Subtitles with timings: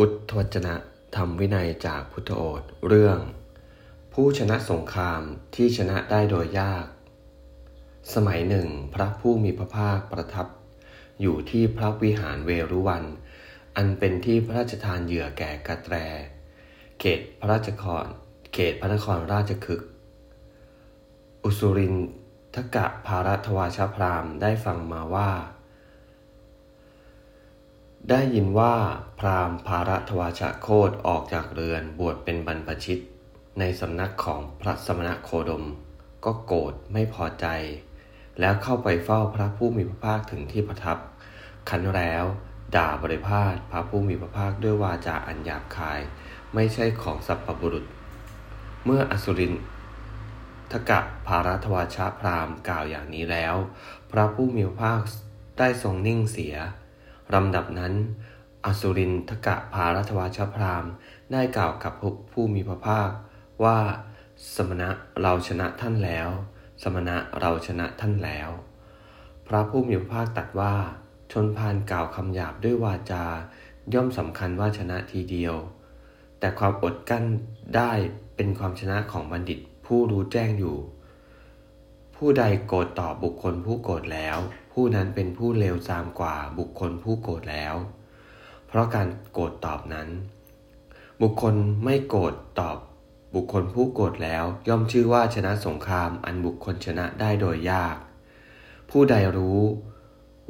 [0.00, 0.74] พุทธวจนะ
[1.16, 3.18] ธรรมวินัยจากพุทธโอษเรื่อง
[4.12, 5.20] ผู้ชนะสงคราม
[5.54, 6.86] ที่ชนะได้โดยยาก
[8.14, 10.46] สมัยหนึ่ง พระผู้มีพระภาคประทับ
[11.20, 13.04] อยู่ที่พระวิหารเวรุวัน
[13.76, 15.96] อันเป็นที่พระราชทานเหยื่อแก่กระแตร
[17.00, 18.06] เขตพระราชคร
[18.54, 19.88] เขตพระนครราชคฤห์
[21.44, 21.94] อุสุริน
[22.54, 25.30] ทกะภารัตวาชพรามได้ฟังมาว่า
[28.10, 28.74] ได้ยินว่า
[29.18, 32.98] พราหมณ์ภารัตวาชโคดออกจากเรือนบวชเป็นบรรพชิต
[33.58, 35.64] ในสำนักของพระสมณโคดม
[36.24, 37.46] ก็โกรธไม่พอใจ
[38.40, 40.98] แล้วเข้าไปเฝ้าพระผู้มีพระภาคถึงที่ประทับ
[41.70, 42.24] ขันแล้ว
[42.76, 46.00] ด่าบริพาทพระผู้มีพระภาคด้วยวาจาอันหยาบคาย
[46.54, 47.84] ไม่ใช่ของสัพพบุรุษ
[48.84, 49.54] เมื่ออสุริน
[50.72, 53.54] ทกะภารัตวาชพราหมณ์กล่าวอย่างนี้แล้ว
[54.10, 55.00] พระผู้มีพระภาค
[55.58, 56.56] ได้ทรงนิ่งเสีย
[57.34, 57.94] ลำดับนั้น
[58.64, 60.84] อสุรินทกะภารัตวาชพราม
[61.32, 61.92] ได้กล่าวกับ
[62.32, 63.10] ผู้มีพระภาค
[63.64, 63.78] ว่า
[64.54, 64.88] สมณะ
[65.22, 66.28] เราชนะท่านแล้ว
[66.82, 68.48] สมณะเราชนะท่านแล้ว
[69.46, 70.74] พระผู้มีพระภาคตัดว่า
[71.32, 73.24] ชนพานกล่าวคำหยาบด้วยวาจา
[73.94, 75.54] ย่อมสำคัญว่าชนะทีเดียว
[76.38, 77.24] แต่ความอดกั้น
[77.76, 77.92] ได้
[78.36, 80.76] เป็นความชนะของบัณฑิตผู้รู้แจ้งอยู่
[82.20, 84.38] ผู้ใดโกรธต่อบุคคลผู้โกรธแล้ว
[84.72, 87.74] ผู้นั้นเป็นผู้เลวทรามกว่าบุคคลผู้โกรธแล้ว
[88.66, 90.08] เพราะการโกรธตอบนั้น
[91.22, 92.78] บุคคลไม่โกรธตอบ
[93.34, 97.96] บุคคลผู้โกรธแล้ว ย่อมชื่อว่าชนะสงครามอันบุคคลชนะได้โดยยาก
[98.90, 99.60] ผู้ใดรู้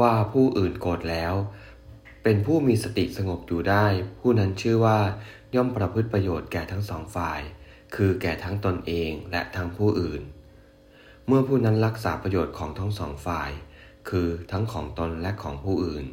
[0.00, 1.34] ว่าผู้อื่นโกรธแล้ว
[2.22, 3.86] เป็นผู้มีสติสงบอยู่ได้
[4.20, 4.98] ผู้นั้นชื่อว่า
[5.54, 7.40] ย่อมประพฤติประโยชน์แก่ทั้งสองฝ่าย
[7.94, 10.22] คือแก่ทั้งตนเองและทั้งผู้อื่น
[11.26, 13.50] เมื่อผู้นั้นรักษาประโยชน์ของทั้งสองฝ่าย
[14.08, 16.06] คือทั้งของตนและของผู้อื่น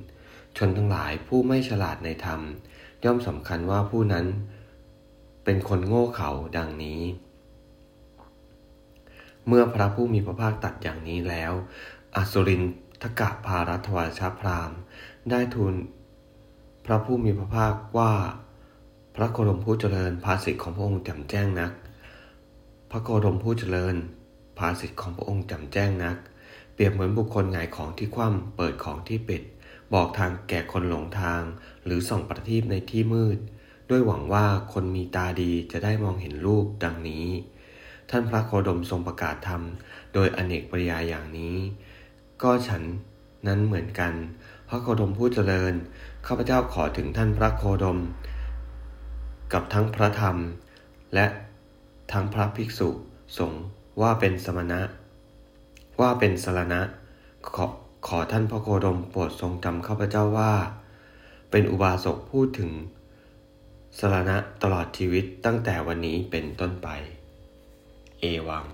[0.57, 2.41] ชนทั้งหลายผู้ไม่ฉลาดในธรรม
[3.03, 4.25] ย่อมสำคัญว่าผู้นั้น
[5.43, 7.01] เป็นคนโง่เขลาดังนี้
[9.47, 11.53] เมื่อพระผู้มีพระภาคตัดอย่างนี้แล้ว
[12.15, 12.63] อสุริน
[13.01, 14.71] ทกะภารัตวาชาพราม
[15.29, 15.73] ได้ทูล
[16.85, 18.13] พระผู้มีพระภาคว่า
[19.15, 21.71] พระโคดมผู้เจริญภาษิตของพระองค์แจ่มแจ้งนัก
[22.91, 23.95] พระโคดมผู้เจริญ
[24.59, 26.17] ภาษิตของพระองค์จ่มแจ้งนัก
[26.73, 29.41] เปรียบเหมือนบุคคลหงายของที่คว่ำเปิดของที่ปิด
[29.93, 31.41] บอกทางแก่คนหลงทาง
[31.85, 33.37] หรือส่องประทีปในที่มืด
[33.89, 37.27] ด้วยหวังว่าคนมีตาดีจะได้มองเห็นรูปดังนี้
[38.09, 39.61] ท่านพระโคดมทรงประกาศธรรม
[40.13, 41.57] โดยอเนกปริยายอย่างนี้
[42.41, 42.83] ก็ฉัน
[43.47, 44.13] นั้นเหมือนกัน
[44.69, 45.73] พระโคดมผู้เจริญ
[46.27, 47.99] ข้าพเจ้าขอถึงท่านพระโคดม
[49.53, 50.37] กับทั้งพระธรรม
[51.13, 51.25] และ
[52.11, 52.89] ทั้งพระภิกษุ
[53.37, 53.63] สงฆ์
[54.01, 54.81] ว่าเป็นสมณะ
[55.99, 56.81] ว่าเป็นสารณะ
[57.55, 57.65] ขอ
[58.07, 60.53] ขอท่านพระโคดมโปรดทรงจำข้าพเจ้าว่า
[61.51, 62.71] เป็นอุบาสกพูดถึง
[63.99, 66.87] สารณะตลอดชีวิตตั้งแต่วันนี้เป็นต้นไป
[68.19, 68.65] เอวัง